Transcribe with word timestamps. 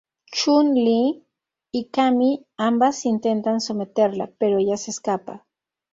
Chun 0.35 0.73
Li 0.73 1.23
y 1.71 1.85
Cammy 1.89 2.43
ambas 2.57 3.05
intentan 3.05 3.61
someterla, 3.61 4.31
pero 4.39 4.57
ella 4.57 4.75
se 4.75 4.89
escapa. 4.89 5.45